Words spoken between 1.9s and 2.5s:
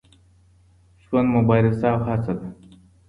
او هڅه ده.